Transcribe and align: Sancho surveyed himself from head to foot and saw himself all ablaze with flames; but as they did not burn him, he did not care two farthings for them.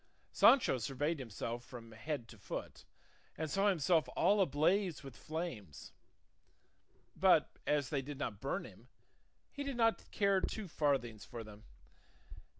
Sancho 0.31 0.79
surveyed 0.79 1.19
himself 1.19 1.63
from 1.63 1.91
head 1.91 2.27
to 2.29 2.39
foot 2.39 2.85
and 3.37 3.51
saw 3.51 3.69
himself 3.69 4.09
all 4.15 4.41
ablaze 4.41 5.03
with 5.03 5.15
flames; 5.15 5.91
but 7.15 7.59
as 7.67 7.89
they 7.89 8.01
did 8.01 8.17
not 8.17 8.41
burn 8.41 8.65
him, 8.65 8.87
he 9.51 9.63
did 9.63 9.77
not 9.77 10.09
care 10.09 10.41
two 10.41 10.67
farthings 10.67 11.23
for 11.23 11.43
them. 11.43 11.65